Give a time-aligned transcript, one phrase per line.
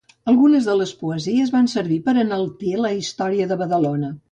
[0.31, 4.15] Algunes de les poesies van servir per enaltir la història de Badalona.